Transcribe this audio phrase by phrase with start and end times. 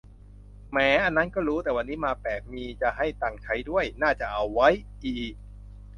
[0.69, 4.67] แหม อันนั้นก็รู้ แต่วันนี้มาแปลก มีจะให้ตังค์ใช้ด้วย น่าจะเอาไว้
[5.01, 5.27] อิอิ